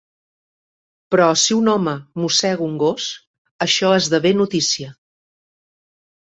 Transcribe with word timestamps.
Però 1.15 1.27
si 1.41 1.53
un 1.57 1.69
home 1.73 1.93
mossega 2.21 2.65
un 2.69 2.73
gos, 2.85 3.11
això 3.67 3.93
esdevé 3.99 4.33
notícia. 4.41 4.91